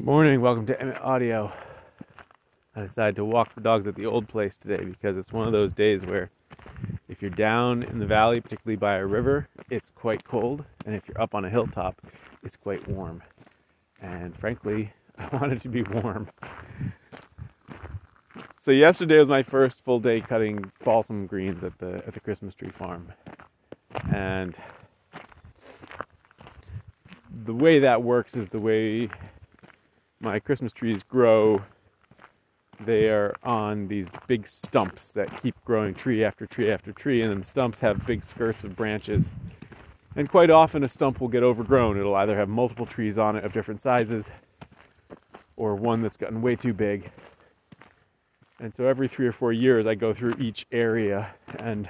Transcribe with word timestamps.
Morning, 0.00 0.40
welcome 0.40 0.64
to 0.66 0.80
Emmett 0.80 1.00
Audio. 1.02 1.52
I 2.76 2.82
decided 2.82 3.16
to 3.16 3.24
walk 3.24 3.52
the 3.56 3.60
dogs 3.60 3.88
at 3.88 3.96
the 3.96 4.06
old 4.06 4.28
place 4.28 4.56
today 4.56 4.84
because 4.84 5.16
it's 5.16 5.32
one 5.32 5.48
of 5.48 5.52
those 5.52 5.72
days 5.72 6.06
where 6.06 6.30
if 7.08 7.20
you're 7.20 7.32
down 7.32 7.82
in 7.82 7.98
the 7.98 8.06
valley, 8.06 8.40
particularly 8.40 8.76
by 8.76 8.98
a 8.98 9.04
river, 9.04 9.48
it's 9.70 9.90
quite 9.90 10.22
cold, 10.22 10.64
and 10.86 10.94
if 10.94 11.02
you're 11.08 11.20
up 11.20 11.34
on 11.34 11.44
a 11.44 11.50
hilltop, 11.50 12.00
it's 12.44 12.56
quite 12.56 12.86
warm. 12.86 13.24
And 14.00 14.38
frankly, 14.38 14.92
I 15.18 15.36
wanted 15.36 15.60
to 15.62 15.68
be 15.68 15.82
warm. 15.82 16.28
So 18.56 18.70
yesterday 18.70 19.18
was 19.18 19.28
my 19.28 19.42
first 19.42 19.84
full 19.84 19.98
day 19.98 20.20
cutting 20.20 20.70
balsam 20.84 21.26
greens 21.26 21.64
at 21.64 21.76
the 21.78 22.04
at 22.06 22.14
the 22.14 22.20
Christmas 22.20 22.54
tree 22.54 22.70
farm. 22.70 23.12
And 24.12 24.54
the 27.44 27.54
way 27.54 27.80
that 27.80 28.00
works 28.00 28.36
is 28.36 28.48
the 28.50 28.60
way 28.60 29.08
my 30.20 30.38
Christmas 30.38 30.72
trees 30.72 31.02
grow, 31.02 31.62
they 32.80 33.08
are 33.08 33.34
on 33.42 33.88
these 33.88 34.06
big 34.26 34.48
stumps 34.48 35.10
that 35.12 35.42
keep 35.42 35.54
growing 35.64 35.94
tree 35.94 36.24
after 36.24 36.46
tree 36.46 36.70
after 36.70 36.92
tree, 36.92 37.22
and 37.22 37.30
then 37.30 37.40
the 37.40 37.46
stumps 37.46 37.80
have 37.80 38.06
big 38.06 38.24
skirts 38.24 38.64
of 38.64 38.76
branches. 38.76 39.32
And 40.16 40.28
quite 40.28 40.50
often, 40.50 40.82
a 40.82 40.88
stump 40.88 41.20
will 41.20 41.28
get 41.28 41.42
overgrown. 41.42 41.98
It'll 41.98 42.14
either 42.14 42.36
have 42.36 42.48
multiple 42.48 42.86
trees 42.86 43.18
on 43.18 43.36
it 43.36 43.44
of 43.44 43.52
different 43.52 43.80
sizes, 43.80 44.30
or 45.56 45.74
one 45.74 46.02
that's 46.02 46.16
gotten 46.16 46.42
way 46.42 46.56
too 46.56 46.72
big. 46.72 47.10
And 48.60 48.74
so, 48.74 48.86
every 48.86 49.06
three 49.06 49.26
or 49.26 49.32
four 49.32 49.52
years, 49.52 49.86
I 49.86 49.94
go 49.94 50.12
through 50.12 50.34
each 50.40 50.66
area 50.72 51.34
and 51.58 51.88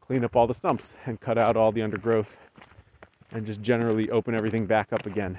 clean 0.00 0.24
up 0.24 0.36
all 0.36 0.46
the 0.46 0.54
stumps 0.54 0.94
and 1.04 1.20
cut 1.20 1.36
out 1.36 1.56
all 1.56 1.72
the 1.72 1.82
undergrowth 1.82 2.36
and 3.30 3.46
just 3.46 3.60
generally 3.60 4.10
open 4.10 4.34
everything 4.34 4.66
back 4.66 4.92
up 4.92 5.06
again 5.06 5.38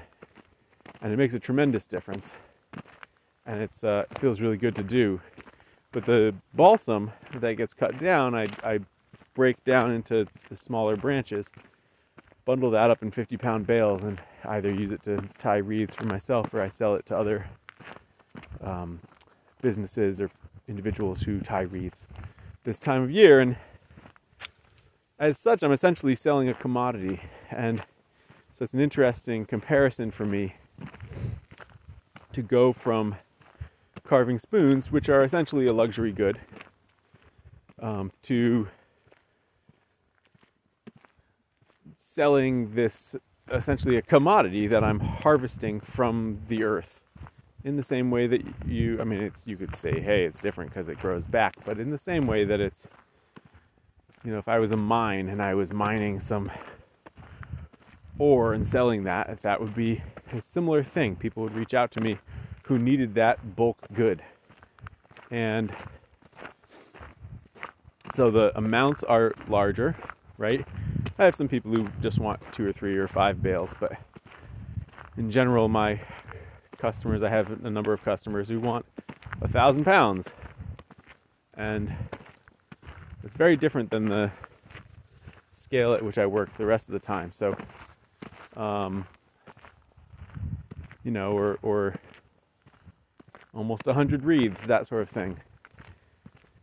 and 1.03 1.11
it 1.11 1.17
makes 1.17 1.33
a 1.33 1.39
tremendous 1.39 1.85
difference. 1.85 2.31
And 3.45 3.61
it's 3.61 3.83
uh, 3.83 4.05
it 4.09 4.19
feels 4.19 4.39
really 4.39 4.57
good 4.57 4.75
to 4.77 4.83
do. 4.83 5.19
But 5.91 6.05
the 6.05 6.33
balsam 6.55 7.11
that 7.35 7.53
gets 7.53 7.73
cut 7.73 7.99
down, 7.99 8.33
I, 8.33 8.47
I 8.63 8.79
break 9.35 9.63
down 9.63 9.91
into 9.91 10.25
the 10.49 10.57
smaller 10.57 10.95
branches, 10.95 11.51
bundle 12.45 12.71
that 12.71 12.89
up 12.89 13.03
in 13.03 13.11
50 13.11 13.37
pound 13.37 13.67
bales, 13.67 14.01
and 14.01 14.19
either 14.45 14.73
use 14.73 14.91
it 14.91 15.03
to 15.03 15.21
tie 15.39 15.57
wreaths 15.57 15.93
for 15.95 16.05
myself 16.05 16.51
or 16.53 16.61
I 16.61 16.69
sell 16.69 16.95
it 16.95 17.05
to 17.07 17.17
other 17.17 17.45
um, 18.61 18.99
businesses 19.61 20.19
or 20.19 20.31
individuals 20.67 21.21
who 21.21 21.41
tie 21.41 21.61
wreaths 21.61 22.07
this 22.63 22.79
time 22.79 23.03
of 23.03 23.11
year. 23.11 23.41
And 23.41 23.57
as 25.19 25.37
such, 25.37 25.63
I'm 25.63 25.73
essentially 25.73 26.15
selling 26.15 26.49
a 26.49 26.53
commodity. 26.53 27.21
And 27.51 27.81
so 28.57 28.63
it's 28.63 28.73
an 28.73 28.79
interesting 28.79 29.45
comparison 29.45 30.09
for 30.09 30.25
me 30.25 30.55
to 32.33 32.41
go 32.41 32.73
from 32.73 33.15
carving 34.05 34.39
spoons, 34.39 34.91
which 34.91 35.09
are 35.09 35.23
essentially 35.23 35.67
a 35.67 35.73
luxury 35.73 36.11
good, 36.11 36.39
um, 37.81 38.11
to 38.23 38.67
selling 41.97 42.73
this 42.75 43.15
essentially 43.51 43.97
a 43.97 44.01
commodity 44.01 44.67
that 44.67 44.83
I'm 44.83 44.99
harvesting 44.99 45.79
from 45.79 46.39
the 46.47 46.63
earth. 46.63 46.99
In 47.63 47.75
the 47.77 47.83
same 47.83 48.11
way 48.11 48.27
that 48.27 48.41
you, 48.67 48.99
I 48.99 49.05
mean, 49.05 49.21
it's, 49.21 49.39
you 49.45 49.55
could 49.55 49.75
say, 49.75 49.99
hey, 49.99 50.25
it's 50.25 50.39
different 50.39 50.71
because 50.71 50.89
it 50.89 50.99
grows 50.99 51.25
back, 51.25 51.55
but 51.65 51.79
in 51.79 51.91
the 51.91 51.97
same 51.97 52.27
way 52.27 52.43
that 52.43 52.59
it's, 52.59 52.79
you 54.23 54.31
know, 54.31 54.37
if 54.37 54.47
I 54.47 54.59
was 54.59 54.71
a 54.71 54.77
mine 54.77 55.29
and 55.29 55.41
I 55.41 55.53
was 55.53 55.71
mining 55.71 56.19
some 56.19 56.51
ore 58.19 58.53
and 58.53 58.67
selling 58.67 59.03
that, 59.03 59.39
that 59.41 59.59
would 59.59 59.75
be 59.75 60.01
a 60.31 60.41
similar 60.41 60.83
thing. 60.83 61.15
People 61.15 61.43
would 61.43 61.55
reach 61.55 61.73
out 61.73 61.91
to 61.91 62.01
me 62.01 62.17
who 62.63 62.77
needed 62.77 63.15
that 63.15 63.55
bulk 63.55 63.77
good. 63.93 64.23
And 65.31 65.73
so 68.13 68.29
the 68.29 68.55
amounts 68.57 69.03
are 69.03 69.33
larger, 69.47 69.95
right? 70.37 70.65
I 71.17 71.25
have 71.25 71.35
some 71.35 71.47
people 71.47 71.71
who 71.71 71.87
just 72.01 72.19
want 72.19 72.41
two 72.53 72.67
or 72.67 72.71
three 72.71 72.97
or 72.97 73.07
five 73.07 73.41
bales, 73.41 73.69
but 73.79 73.93
in 75.17 75.31
general, 75.31 75.67
my 75.67 75.99
customers, 76.77 77.23
I 77.23 77.29
have 77.29 77.65
a 77.65 77.69
number 77.69 77.93
of 77.93 78.03
customers 78.03 78.47
who 78.47 78.59
want 78.59 78.85
a 79.41 79.47
thousand 79.47 79.85
pounds. 79.85 80.27
And 81.55 81.93
it's 83.23 83.35
very 83.35 83.55
different 83.55 83.89
than 83.89 84.09
the 84.09 84.31
scale 85.49 85.93
at 85.93 86.03
which 86.03 86.17
I 86.17 86.25
work 86.25 86.55
the 86.57 86.65
rest 86.65 86.87
of 86.87 86.93
the 86.93 86.99
time. 86.99 87.31
So, 87.33 87.55
um, 88.55 89.05
you 91.03 91.11
know, 91.11 91.31
or, 91.31 91.59
or 91.61 91.95
almost 93.53 93.85
100 93.85 94.23
wreaths, 94.23 94.61
that 94.67 94.87
sort 94.87 95.01
of 95.01 95.09
thing. 95.09 95.37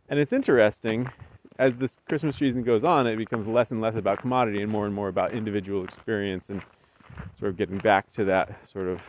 And 0.09 0.19
it's 0.19 0.33
interesting, 0.33 1.09
as 1.57 1.75
this 1.77 1.97
Christmas 2.07 2.35
season 2.35 2.63
goes 2.63 2.83
on, 2.83 3.07
it 3.07 3.15
becomes 3.17 3.47
less 3.47 3.71
and 3.71 3.81
less 3.81 3.95
about 3.95 4.19
commodity 4.19 4.61
and 4.61 4.71
more 4.71 4.85
and 4.85 4.93
more 4.93 5.07
about 5.07 5.33
individual 5.33 5.83
experience 5.83 6.49
and 6.49 6.61
sort 7.39 7.49
of 7.51 7.57
getting 7.57 7.77
back 7.77 8.11
to 8.13 8.25
that 8.25 8.67
sort 8.67 8.87
of 8.87 8.99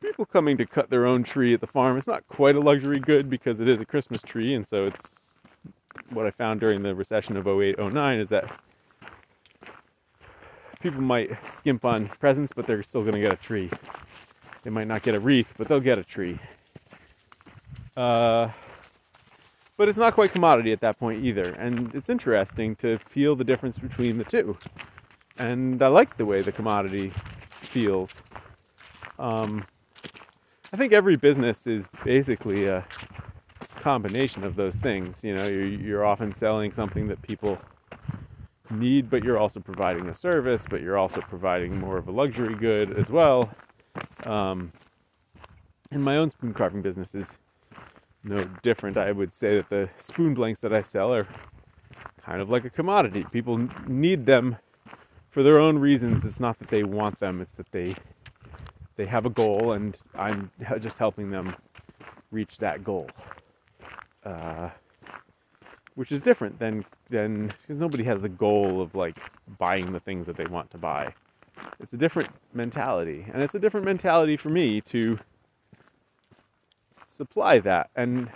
people 0.00 0.26
coming 0.26 0.56
to 0.56 0.66
cut 0.66 0.90
their 0.90 1.06
own 1.06 1.22
tree 1.22 1.54
at 1.54 1.60
the 1.60 1.66
farm. 1.66 1.96
It's 1.96 2.06
not 2.06 2.26
quite 2.28 2.54
a 2.54 2.60
luxury 2.60 2.98
good 2.98 3.30
because 3.30 3.60
it 3.60 3.68
is 3.68 3.80
a 3.80 3.84
Christmas 3.84 4.22
tree, 4.22 4.54
and 4.54 4.66
so 4.66 4.86
it's 4.86 5.22
what 6.10 6.26
I 6.26 6.30
found 6.30 6.60
during 6.60 6.82
the 6.82 6.94
recession 6.94 7.36
of 7.36 7.46
08 7.46 7.78
09 7.78 8.20
is 8.20 8.28
that 8.28 8.60
people 10.86 11.02
might 11.02 11.36
skimp 11.52 11.84
on 11.84 12.06
presents, 12.20 12.52
but 12.54 12.64
they're 12.64 12.84
still 12.84 13.00
going 13.00 13.14
to 13.14 13.20
get 13.20 13.32
a 13.32 13.36
tree. 13.36 13.68
They 14.62 14.70
might 14.70 14.86
not 14.86 15.02
get 15.02 15.16
a 15.16 15.20
wreath, 15.20 15.52
but 15.58 15.66
they'll 15.66 15.80
get 15.80 15.98
a 15.98 16.04
tree. 16.04 16.38
Uh, 17.96 18.50
but 19.76 19.88
it's 19.88 19.98
not 19.98 20.14
quite 20.14 20.30
commodity 20.30 20.70
at 20.70 20.80
that 20.82 20.96
point 20.96 21.24
either. 21.24 21.54
And 21.54 21.92
it's 21.92 22.08
interesting 22.08 22.76
to 22.76 22.98
feel 22.98 23.34
the 23.34 23.42
difference 23.42 23.80
between 23.80 24.16
the 24.16 24.22
two. 24.22 24.56
And 25.38 25.82
I 25.82 25.88
like 25.88 26.16
the 26.18 26.24
way 26.24 26.40
the 26.40 26.52
commodity 26.52 27.12
feels. 27.50 28.22
Um, 29.18 29.66
I 30.72 30.76
think 30.76 30.92
every 30.92 31.16
business 31.16 31.66
is 31.66 31.88
basically 32.04 32.66
a 32.66 32.86
combination 33.80 34.44
of 34.44 34.54
those 34.54 34.76
things. 34.76 35.24
You 35.24 35.34
know, 35.34 35.48
you're, 35.48 35.66
you're 35.66 36.06
often 36.06 36.32
selling 36.32 36.72
something 36.72 37.08
that 37.08 37.20
people 37.22 37.58
need, 38.70 39.10
but 39.10 39.24
you're 39.24 39.38
also 39.38 39.60
providing 39.60 40.08
a 40.08 40.14
service, 40.14 40.64
but 40.68 40.80
you're 40.80 40.98
also 40.98 41.20
providing 41.20 41.78
more 41.78 41.98
of 41.98 42.08
a 42.08 42.12
luxury 42.12 42.54
good 42.54 42.98
as 42.98 43.08
well. 43.08 43.50
Um, 44.24 44.72
and 45.90 46.02
my 46.02 46.16
own 46.16 46.30
spoon 46.30 46.52
carving 46.52 46.82
business 46.82 47.14
is 47.14 47.36
no 48.24 48.44
different. 48.62 48.96
I 48.96 49.12
would 49.12 49.32
say 49.32 49.56
that 49.56 49.68
the 49.68 49.88
spoon 50.00 50.34
blanks 50.34 50.60
that 50.60 50.72
I 50.72 50.82
sell 50.82 51.12
are 51.12 51.26
kind 52.24 52.40
of 52.40 52.50
like 52.50 52.64
a 52.64 52.70
commodity. 52.70 53.24
People 53.30 53.68
need 53.86 54.26
them 54.26 54.56
for 55.30 55.42
their 55.42 55.58
own 55.58 55.78
reasons. 55.78 56.24
It's 56.24 56.40
not 56.40 56.58
that 56.58 56.68
they 56.68 56.82
want 56.82 57.20
them; 57.20 57.40
it's 57.40 57.54
that 57.54 57.70
they 57.70 57.94
they 58.96 59.06
have 59.06 59.26
a 59.26 59.30
goal, 59.30 59.72
and 59.72 60.00
I'm 60.14 60.50
just 60.80 60.98
helping 60.98 61.30
them 61.30 61.54
reach 62.30 62.58
that 62.58 62.82
goal. 62.82 63.08
Uh, 64.24 64.70
which 65.96 66.12
is 66.12 66.22
different 66.22 66.58
than 66.58 66.84
than 67.10 67.48
because 67.48 67.78
nobody 67.78 68.04
has 68.04 68.22
the 68.22 68.28
goal 68.28 68.80
of 68.80 68.94
like 68.94 69.18
buying 69.58 69.92
the 69.92 70.00
things 70.00 70.26
that 70.26 70.36
they 70.36 70.46
want 70.46 70.70
to 70.70 70.78
buy. 70.78 71.12
It's 71.80 71.92
a 71.92 71.96
different 71.96 72.30
mentality, 72.54 73.26
and 73.32 73.42
it's 73.42 73.54
a 73.54 73.58
different 73.58 73.86
mentality 73.86 74.36
for 74.36 74.50
me 74.50 74.80
to 74.82 75.18
supply 77.08 77.58
that. 77.60 77.90
And 77.96 78.30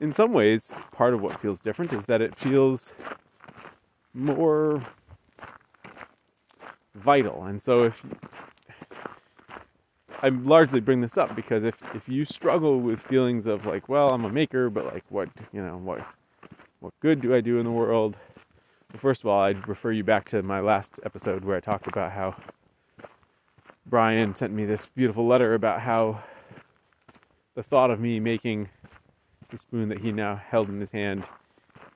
in 0.00 0.12
some 0.12 0.32
ways, 0.32 0.72
part 0.92 1.14
of 1.14 1.20
what 1.20 1.40
feels 1.40 1.58
different 1.60 1.92
is 1.92 2.06
that 2.06 2.20
it 2.20 2.34
feels 2.38 2.92
more 4.14 4.84
vital. 6.94 7.44
And 7.44 7.60
so 7.60 7.84
if 7.84 8.02
I 10.22 10.30
largely 10.30 10.80
bring 10.80 11.00
this 11.00 11.18
up 11.18 11.36
because 11.36 11.62
if 11.64 11.74
if 11.94 12.08
you 12.08 12.24
struggle 12.24 12.80
with 12.80 13.00
feelings 13.00 13.46
of 13.46 13.66
like, 13.66 13.88
well, 13.88 14.10
I'm 14.10 14.24
a 14.24 14.30
maker, 14.30 14.70
but 14.70 14.86
like, 14.86 15.04
what 15.10 15.28
you 15.52 15.62
know, 15.62 15.76
what 15.76 16.06
what 16.80 16.94
good 17.00 17.20
do 17.20 17.34
I 17.34 17.40
do 17.40 17.58
in 17.58 17.64
the 17.64 17.70
world? 17.70 18.16
Well, 18.92 19.00
first 19.00 19.20
of 19.22 19.26
all, 19.26 19.40
I'd 19.40 19.68
refer 19.68 19.92
you 19.92 20.04
back 20.04 20.28
to 20.30 20.42
my 20.42 20.60
last 20.60 21.00
episode 21.04 21.44
where 21.44 21.56
I 21.56 21.60
talked 21.60 21.86
about 21.86 22.12
how 22.12 22.34
Brian 23.84 24.34
sent 24.34 24.52
me 24.52 24.64
this 24.64 24.86
beautiful 24.94 25.26
letter 25.26 25.54
about 25.54 25.80
how 25.80 26.22
the 27.54 27.62
thought 27.62 27.90
of 27.90 28.00
me 28.00 28.18
making 28.18 28.68
the 29.50 29.58
spoon 29.58 29.88
that 29.90 30.00
he 30.00 30.12
now 30.12 30.36
held 30.36 30.68
in 30.68 30.80
his 30.80 30.90
hand 30.90 31.24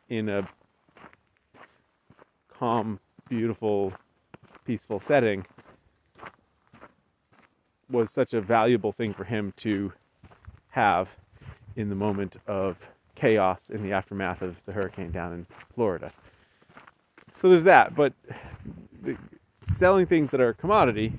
in 0.08 0.28
a 0.28 0.48
calm, 2.52 3.00
beautiful, 3.28 3.92
peaceful 4.66 5.00
setting 5.00 5.46
was 7.90 8.10
such 8.10 8.34
a 8.34 8.40
valuable 8.40 8.92
thing 8.92 9.12
for 9.12 9.24
him 9.24 9.52
to 9.58 9.92
have 10.70 11.08
in 11.76 11.88
the 11.88 11.94
moment 11.94 12.36
of 12.46 12.76
chaos 13.14 13.70
in 13.70 13.82
the 13.82 13.92
aftermath 13.92 14.42
of 14.42 14.56
the 14.66 14.72
hurricane 14.72 15.10
down 15.10 15.32
in 15.32 15.46
Florida. 15.74 16.10
So 17.34 17.48
there's 17.48 17.64
that, 17.64 17.94
but 17.94 18.12
selling 19.74 20.06
things 20.06 20.30
that 20.30 20.40
are 20.40 20.50
a 20.50 20.54
commodity 20.54 21.12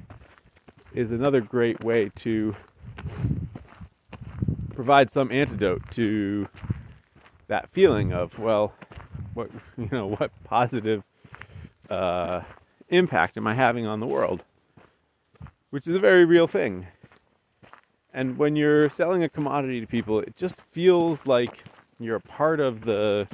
is 0.94 1.12
another 1.12 1.42
great 1.42 1.84
way 1.84 2.12
to 2.16 2.56
provide 4.74 5.10
some 5.10 5.32
antidote 5.32 5.82
to 5.92 6.48
that 7.48 7.70
feeling 7.72 8.14
of 8.14 8.38
well 8.40 8.74
what 9.34 9.50
you 9.78 9.90
know 9.92 10.08
what 10.08 10.32
positive 10.44 11.04
uh, 11.90 12.42
impact 12.90 13.38
am 13.38 13.48
I 13.48 13.54
having 13.54 13.86
on 13.86 14.00
the 14.00 14.08
world 14.08 14.44
which 15.72 15.88
is 15.88 15.96
a 15.96 16.00
very 16.00 16.24
real 16.24 16.48
thing 16.48 16.88
and 18.14 18.38
when 18.38 18.56
you're 18.56 18.90
selling 18.90 19.24
a 19.24 19.30
commodity 19.30 19.82
to 19.82 19.88
people 19.88 20.20
it 20.20 20.36
just 20.38 20.62
feels 20.72 21.20
like 21.26 21.64
you're 22.00 22.18
a 22.18 22.22
part 22.22 22.60
of 22.60 22.82
the 22.82 23.28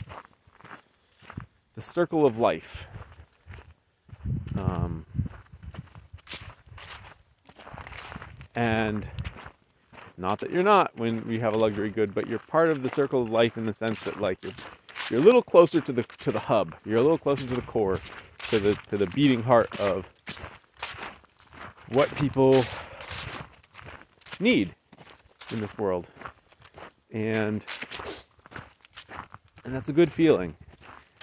the 1.76 1.82
circle 1.82 2.26
of 2.26 2.40
life 2.40 2.88
um, 4.58 5.06
and 8.56 9.10
it's 10.18 10.18
not 10.18 10.40
that 10.40 10.52
you're 10.52 10.64
not 10.64 10.92
when 10.98 11.26
we 11.28 11.40
have 11.40 11.54
a 11.54 11.58
luxury 11.58 11.92
good, 11.92 12.16
but 12.16 12.28
you're 12.28 12.40
part 12.40 12.70
of 12.70 12.82
the 12.82 12.90
circle 12.90 13.22
of 13.22 13.30
life 13.30 13.56
in 13.56 13.68
the 13.68 13.74
sense 13.74 14.02
that 14.02 14.20
like 14.20 14.40
you're 14.44 14.54
you're 15.12 15.20
a 15.22 15.24
little 15.24 15.44
closer 15.44 15.80
to 15.80 15.92
the 15.92 16.04
to 16.20 16.32
the 16.32 16.40
hub. 16.40 16.76
You're 16.84 16.98
a 16.98 17.02
little 17.02 17.20
closer 17.20 17.46
to 17.46 17.54
the 17.56 17.62
core, 17.62 18.00
to 18.50 18.60
the 18.60 18.74
to 18.90 18.98
the 18.98 19.06
beating 19.08 19.44
heart 19.44 19.80
of 19.80 20.06
what 21.90 22.14
people 22.16 22.64
need 24.40 24.76
in 25.52 25.60
this 25.62 25.78
world. 25.78 26.08
And 27.12 27.66
and 29.64 29.74
that's 29.74 29.90
a 29.90 29.94
good 29.94 30.12
feeling. 30.12 30.56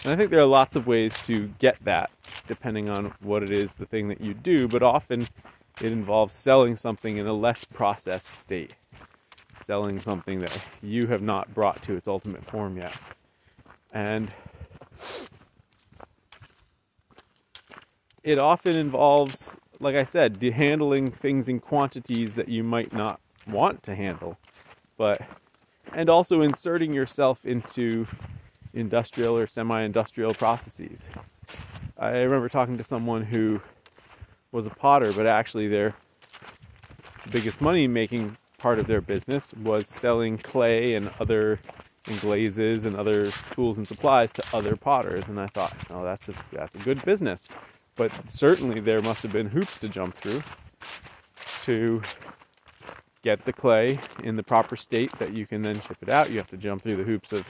And 0.05 0.13
I 0.13 0.17
think 0.17 0.31
there 0.31 0.41
are 0.41 0.47
lots 0.47 0.77
of 0.77 0.87
ways 0.87 1.17
to 1.23 1.49
get 1.59 1.83
that 1.85 2.11
depending 2.47 2.91
on 2.91 3.13
what 3.21 3.43
it 3.43 3.51
is 3.51 3.73
the 3.73 3.87
thing 3.87 4.09
that 4.09 4.21
you 4.21 4.35
do, 4.35 4.69
but 4.69 4.83
often 4.83 5.27
it 5.81 5.93
involves 5.93 6.35
selling 6.35 6.77
something 6.77 7.17
in 7.17 7.27
a 7.27 7.33
less 7.33 7.65
processed 7.65 8.39
state 8.39 8.77
selling 9.65 9.99
something 9.99 10.41
that 10.41 10.65
you 10.83 11.07
have 11.07 11.23
not 11.23 11.53
brought 11.55 11.83
to 11.83 11.95
its 11.95 12.07
ultimate 12.07 12.45
form 12.45 12.77
yet. 12.77 12.95
And 13.93 14.33
it 18.23 18.39
often 18.39 18.77
involves, 18.77 19.57
like 19.85 19.97
I 19.97 20.03
said, 20.03 20.43
handling 20.43 21.11
things 21.11 21.47
in 21.47 21.61
quantities 21.61 22.35
that 22.37 22.49
you 22.49 22.65
might 22.65 22.95
not 22.95 23.21
want 23.47 23.83
to 23.83 23.95
handle, 23.95 24.39
but 24.97 25.21
and 25.93 26.09
also 26.09 26.41
inserting 26.41 26.95
yourself 26.95 27.45
into 27.45 28.07
industrial 28.73 29.37
or 29.37 29.47
semi-industrial 29.47 30.35
processes. 30.35 31.05
I 31.99 32.17
remember 32.17 32.49
talking 32.49 32.79
to 32.79 32.85
someone 32.85 33.25
who 33.25 33.61
was 34.53 34.67
a 34.67 34.71
potter, 34.71 35.13
but 35.13 35.27
actually 35.27 35.69
their 35.69 35.95
biggest 37.31 37.61
money 37.61 37.87
making 37.87 38.39
part 38.57 38.79
of 38.79 38.87
their 38.87 39.03
business 39.03 39.53
was 39.53 39.87
selling 39.87 40.39
clay 40.39 40.95
and 40.95 41.11
other 41.21 41.61
and 42.07 42.21
glazes 42.21 42.87
and 42.87 42.97
other 42.97 43.31
tools 43.53 43.77
and 43.77 43.87
supplies 43.87 44.33
to 44.33 44.43
other 44.55 44.77
potters. 44.77 45.25
And 45.29 45.39
I 45.39 45.47
thought, 45.49 45.77
oh, 45.91 46.05
that's 46.05 46.31
a 46.31 46.35
that's 46.53 46.75
a 46.75 46.79
good 46.79 47.05
business. 47.05 47.47
But 47.97 48.13
certainly 48.31 48.81
there 48.81 49.01
must 49.01 49.23
have 49.23 49.33
been 49.33 49.49
hoops 49.49 49.79
to 49.81 49.89
jump 49.89 50.17
through 50.17 50.43
to 51.63 52.03
get 53.23 53.45
the 53.45 53.53
clay 53.53 54.01
in 54.23 54.37
the 54.37 54.43
proper 54.43 54.77
state 54.77 55.17
that 55.19 55.37
you 55.37 55.47
can 55.47 55.63
then 55.63 55.81
ship 55.81 55.97
it 56.03 56.09
out. 56.09 56.31
You 56.31 56.39
have 56.39 56.51
to 56.51 56.57
jump 56.57 56.83
through 56.83 56.97
the 56.97 57.05
hoops 57.05 57.33
of 57.33 57.47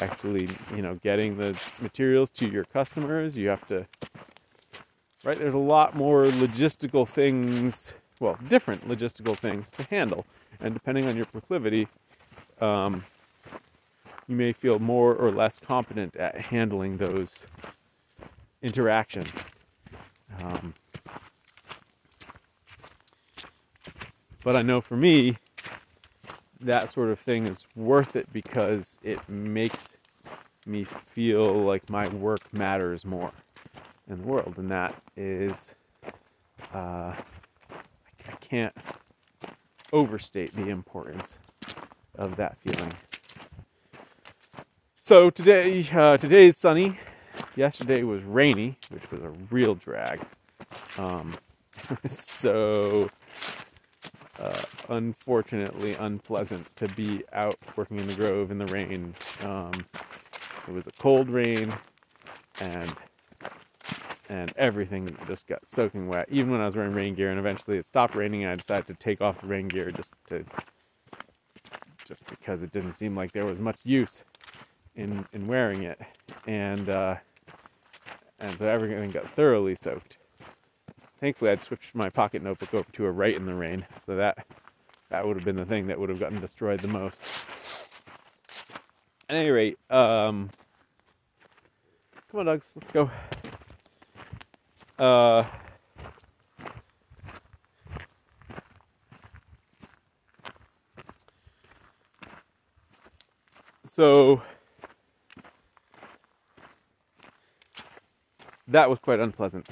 actually, 0.00 0.48
you 0.74 0.82
know, 0.82 0.96
getting 0.96 1.36
the 1.36 1.58
materials 1.80 2.30
to 2.30 2.48
your 2.48 2.64
customers. 2.64 3.36
You 3.36 3.48
have 3.48 3.66
to 3.68 3.86
right 5.22 5.38
there's 5.38 5.54
a 5.54 5.58
lot 5.58 5.96
more 5.96 6.24
logistical 6.24 7.08
things 7.08 7.94
well 8.20 8.38
different 8.48 8.86
logistical 8.86 9.34
things 9.34 9.70
to 9.70 9.82
handle 9.84 10.26
and 10.60 10.74
depending 10.74 11.06
on 11.06 11.16
your 11.16 11.26
proclivity, 11.26 11.88
um, 12.60 13.04
you 14.26 14.36
may 14.36 14.52
feel 14.52 14.78
more 14.78 15.14
or 15.14 15.30
less 15.30 15.58
competent 15.58 16.16
at 16.16 16.40
handling 16.40 16.96
those 16.96 17.46
interactions. 18.62 19.30
Um, 20.42 20.74
but 24.42 24.56
I 24.56 24.62
know 24.62 24.80
for 24.80 24.96
me, 24.96 25.36
that 26.60 26.90
sort 26.90 27.10
of 27.10 27.18
thing 27.18 27.46
is 27.46 27.58
worth 27.76 28.16
it 28.16 28.32
because 28.32 28.98
it 29.02 29.26
makes 29.28 29.96
me 30.66 30.84
feel 30.84 31.54
like 31.62 31.88
my 31.90 32.08
work 32.08 32.40
matters 32.52 33.04
more 33.04 33.32
in 34.08 34.18
the 34.18 34.26
world, 34.26 34.54
and 34.56 34.70
that 34.70 34.94
is, 35.16 35.74
uh, 36.74 37.14
I 37.16 38.32
can't 38.40 38.74
overstate 39.92 40.54
the 40.56 40.68
importance 40.68 41.38
of 42.16 42.36
that 42.36 42.56
feeling. 42.58 42.92
So 44.96 45.28
today, 45.30 45.86
uh, 45.92 46.16
today 46.16 46.46
is 46.46 46.56
sunny. 46.56 46.98
Yesterday 47.56 48.02
was 48.02 48.22
rainy, 48.22 48.76
which 48.90 49.10
was 49.10 49.22
a 49.22 49.30
real 49.50 49.74
drag. 49.74 50.20
Um, 50.98 51.34
so 52.08 53.10
uh, 54.38 54.62
unfortunately 54.88 55.94
unpleasant 55.94 56.66
to 56.76 56.88
be 56.88 57.22
out 57.32 57.56
working 57.76 58.00
in 58.00 58.06
the 58.06 58.14
grove 58.14 58.50
in 58.50 58.58
the 58.58 58.66
rain. 58.66 59.14
Um, 59.42 59.72
it 60.66 60.72
was 60.72 60.86
a 60.86 60.92
cold 60.92 61.28
rain, 61.28 61.72
and 62.60 62.92
and 64.28 64.52
everything 64.56 65.16
just 65.26 65.46
got 65.46 65.68
soaking 65.68 66.08
wet, 66.08 66.26
even 66.30 66.50
when 66.50 66.60
I 66.60 66.66
was 66.66 66.74
wearing 66.74 66.94
rain 66.94 67.14
gear. 67.14 67.30
And 67.30 67.38
eventually 67.38 67.76
it 67.78 67.86
stopped 67.86 68.14
raining, 68.14 68.42
and 68.44 68.52
I 68.52 68.56
decided 68.56 68.88
to 68.88 68.94
take 68.94 69.20
off 69.20 69.40
the 69.40 69.46
rain 69.46 69.68
gear 69.68 69.90
just 69.90 70.10
to 70.28 70.44
just 72.04 72.26
because 72.26 72.62
it 72.62 72.72
didn't 72.72 72.94
seem 72.94 73.16
like 73.16 73.32
there 73.32 73.46
was 73.46 73.58
much 73.58 73.78
use 73.84 74.22
in 74.96 75.26
in 75.32 75.46
wearing 75.46 75.82
it, 75.82 76.00
and 76.46 76.88
uh, 76.88 77.16
and 78.38 78.58
so 78.58 78.66
everything 78.66 79.10
got 79.10 79.30
thoroughly 79.30 79.74
soaked. 79.74 80.18
Thankfully, 81.20 81.50
I'd 81.50 81.62
switched 81.62 81.94
my 81.94 82.10
pocket 82.10 82.42
notebook 82.42 82.74
over 82.74 82.92
to 82.92 83.06
a 83.06 83.10
Rite 83.10 83.36
in 83.36 83.46
the 83.46 83.54
Rain, 83.54 83.86
so 84.04 84.16
that 84.16 84.46
that 85.10 85.26
would 85.26 85.36
have 85.36 85.44
been 85.44 85.56
the 85.56 85.64
thing 85.64 85.86
that 85.86 85.98
would 85.98 86.08
have 86.08 86.20
gotten 86.20 86.40
destroyed 86.40 86.80
the 86.80 86.88
most. 86.88 87.22
At 89.28 89.36
any 89.36 89.48
rate, 89.48 89.78
um, 89.90 90.50
come 92.30 92.40
on, 92.40 92.46
dogs, 92.46 92.70
let's 92.74 92.90
go. 92.90 93.10
Uh, 94.98 95.44
so 103.88 104.42
that 108.74 108.90
was 108.90 108.98
quite 108.98 109.20
unpleasant. 109.20 109.68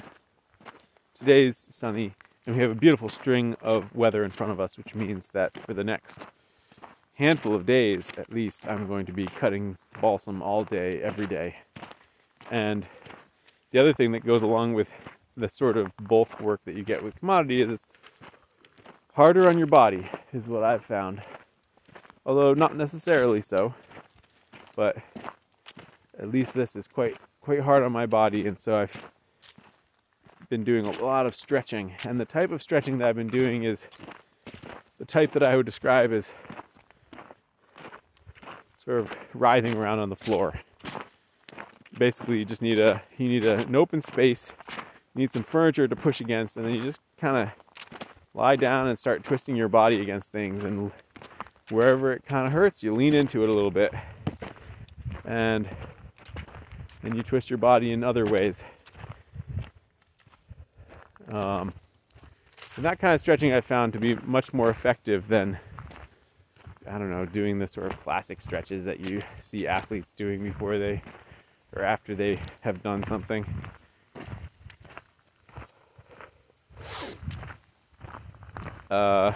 Today's 1.13 1.57
sunny, 1.57 2.13
and 2.45 2.55
we 2.55 2.61
have 2.61 2.71
a 2.71 2.75
beautiful 2.75 3.09
string 3.09 3.53
of 3.61 3.93
weather 3.93 4.23
in 4.23 4.31
front 4.31 4.53
of 4.53 4.61
us, 4.61 4.77
which 4.77 4.95
means 4.95 5.27
that 5.33 5.51
for 5.65 5.73
the 5.73 5.83
next 5.83 6.25
handful 7.15 7.53
of 7.53 7.65
days 7.65 8.09
at 8.17 8.31
least, 8.31 8.65
I'm 8.65 8.87
going 8.87 9.05
to 9.07 9.11
be 9.11 9.25
cutting 9.25 9.77
balsam 9.99 10.41
all 10.41 10.63
day, 10.63 11.01
every 11.01 11.27
day. 11.27 11.57
And 12.49 12.87
the 13.71 13.79
other 13.79 13.93
thing 13.93 14.13
that 14.13 14.25
goes 14.25 14.41
along 14.41 14.73
with 14.73 14.87
the 15.35 15.49
sort 15.49 15.75
of 15.75 15.91
bulk 16.03 16.39
work 16.39 16.61
that 16.63 16.75
you 16.75 16.83
get 16.85 17.03
with 17.03 17.13
commodity 17.19 17.61
is 17.61 17.71
it's 17.71 17.85
harder 19.15 19.49
on 19.49 19.57
your 19.57 19.67
body, 19.67 20.07
is 20.31 20.45
what 20.45 20.63
I've 20.63 20.85
found. 20.85 21.21
Although 22.25 22.53
not 22.53 22.77
necessarily 22.77 23.41
so, 23.41 23.73
but 24.77 24.95
at 26.17 26.31
least 26.31 26.53
this 26.53 26.77
is 26.77 26.87
quite 26.87 27.17
quite 27.43 27.59
hard 27.61 27.83
on 27.83 27.91
my 27.91 28.05
body, 28.05 28.47
and 28.47 28.59
so 28.59 28.75
I've 28.75 29.05
been 30.49 30.63
doing 30.63 30.85
a 30.85 31.03
lot 31.03 31.25
of 31.25 31.35
stretching. 31.35 31.93
And 32.05 32.19
the 32.19 32.25
type 32.25 32.51
of 32.51 32.61
stretching 32.61 32.97
that 32.99 33.07
I've 33.07 33.15
been 33.15 33.27
doing 33.27 33.63
is 33.63 33.87
the 34.97 35.05
type 35.05 35.31
that 35.33 35.43
I 35.43 35.55
would 35.55 35.65
describe 35.65 36.11
as 36.11 36.31
sort 38.83 38.99
of 38.99 39.11
writhing 39.33 39.75
around 39.75 39.99
on 39.99 40.09
the 40.09 40.15
floor. 40.15 40.53
Basically, 41.97 42.39
you 42.39 42.45
just 42.45 42.61
need 42.61 42.79
a 42.79 43.01
you 43.17 43.27
need 43.27 43.45
a, 43.45 43.57
an 43.57 43.75
open 43.75 44.01
space 44.01 44.51
you 45.15 45.21
need 45.21 45.31
some 45.31 45.43
furniture 45.43 45.87
to 45.87 45.95
push 45.95 46.21
against, 46.21 46.57
and 46.57 46.65
then 46.65 46.73
you 46.73 46.81
just 46.81 46.99
kind 47.17 47.37
of 47.37 47.49
lie 48.33 48.55
down 48.55 48.87
and 48.87 48.97
start 48.97 49.23
twisting 49.23 49.55
your 49.55 49.67
body 49.67 50.01
against 50.01 50.31
things. 50.31 50.63
And 50.63 50.91
wherever 51.69 52.11
it 52.13 52.25
kind 52.25 52.47
of 52.47 52.53
hurts, 52.53 52.81
you 52.81 52.95
lean 52.95 53.13
into 53.13 53.43
it 53.43 53.49
a 53.49 53.53
little 53.53 53.71
bit, 53.71 53.93
and 55.25 55.69
then 57.03 57.15
you 57.15 57.23
twist 57.23 57.49
your 57.49 57.57
body 57.57 57.91
in 57.91 58.03
other 58.03 58.25
ways. 58.25 58.63
Um, 61.31 61.73
and 62.75 62.85
that 62.85 62.99
kind 62.99 63.13
of 63.13 63.19
stretching 63.19 63.53
I 63.53 63.61
found 63.61 63.93
to 63.93 63.99
be 63.99 64.15
much 64.15 64.53
more 64.53 64.69
effective 64.69 65.27
than 65.27 65.59
I 66.87 66.97
don't 66.97 67.09
know, 67.09 67.25
doing 67.25 67.59
the 67.59 67.67
sort 67.67 67.91
of 67.91 68.01
classic 68.03 68.41
stretches 68.41 68.83
that 68.85 68.99
you 68.99 69.19
see 69.41 69.67
athletes 69.67 70.11
doing 70.11 70.43
before 70.43 70.77
they 70.77 71.01
or 71.75 71.83
after 71.83 72.13
they 72.13 72.39
have 72.61 72.83
done 72.83 73.03
something. 73.07 73.45
Uh, 78.91 79.33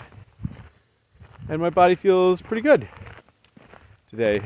and 1.49 1.61
my 1.61 1.69
body 1.69 1.95
feels 1.95 2.41
pretty 2.41 2.61
good 2.61 2.87
today. 4.09 4.41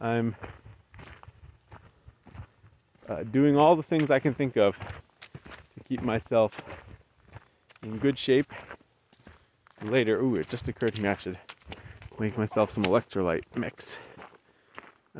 I'm 0.00 0.36
uh, 3.12 3.24
doing 3.24 3.56
all 3.56 3.76
the 3.76 3.82
things 3.82 4.10
I 4.10 4.18
can 4.18 4.34
think 4.34 4.56
of 4.56 4.76
to 4.78 5.84
keep 5.84 6.02
myself 6.02 6.60
in 7.82 7.98
good 7.98 8.18
shape. 8.18 8.52
Later, 9.82 10.20
ooh, 10.20 10.36
it 10.36 10.48
just 10.48 10.68
occurred 10.68 10.94
to 10.94 11.02
me 11.02 11.08
I 11.08 11.16
should 11.16 11.38
make 12.18 12.38
myself 12.38 12.70
some 12.70 12.84
electrolyte 12.84 13.42
mix 13.56 13.98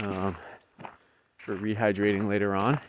um, 0.01 0.37
for 1.37 1.57
rehydrating 1.57 2.29
later 2.29 2.55
on. 2.55 2.81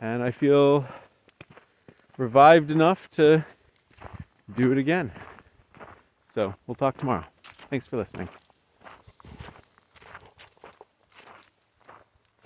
And 0.00 0.22
I 0.22 0.30
feel 0.30 0.86
revived 2.16 2.70
enough 2.70 3.08
to 3.10 3.44
do 4.56 4.72
it 4.72 4.78
again. 4.78 5.12
So 6.34 6.54
we'll 6.66 6.74
talk 6.74 6.98
tomorrow. 6.98 7.24
Thanks 7.68 7.86
for 7.86 7.96
listening. 7.96 8.28